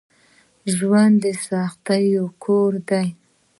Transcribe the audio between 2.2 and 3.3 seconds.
کور دی